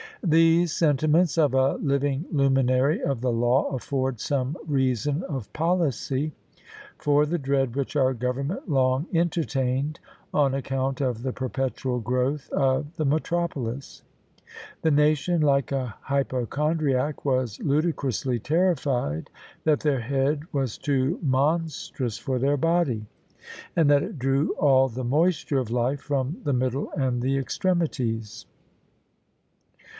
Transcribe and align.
"These 0.23 0.71
sentiments 0.73 1.37
of 1.37 1.53
a 1.53 1.75
living 1.75 2.25
luminary 2.31 3.01
of 3.01 3.21
the 3.21 3.31
law 3.31 3.65
afford 3.67 4.19
some 4.19 4.55
reason 4.67 5.23
of 5.23 5.51
policy 5.53 6.33
for 6.97 7.25
the 7.25 7.37
dread 7.39 7.75
which 7.75 7.95
our 7.95 8.13
government 8.13 8.67
long 8.67 9.07
entertained 9.13 9.99
on 10.33 10.53
account 10.55 11.01
of 11.01 11.21
the 11.21 11.33
perpetual 11.33 11.99
growth 11.99 12.49
of 12.51 12.95
the 12.97 13.05
metropolis; 13.05 14.03
the 14.81 14.91
nation, 14.91 15.41
like 15.41 15.71
a 15.71 15.95
hypochondriac, 16.01 17.23
was 17.23 17.59
ludicrously 17.59 18.39
terrified 18.39 19.29
that 19.65 19.79
their 19.81 20.01
head 20.01 20.41
was 20.51 20.79
too 20.79 21.19
monstrous 21.23 22.17
for 22.17 22.37
their 22.39 22.57
body, 22.57 23.05
and 23.75 23.89
that 23.89 24.03
it 24.03 24.17
drew 24.19 24.53
all 24.55 24.87
the 24.89 25.03
moisture 25.03 25.57
of 25.59 25.69
life 25.71 25.99
from 26.01 26.37
the 26.43 26.53
middle 26.53 26.91
and 26.91 27.21
the 27.21 27.37
extremities. 27.37 28.45